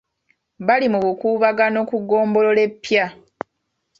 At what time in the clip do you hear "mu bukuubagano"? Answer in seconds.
0.93-1.79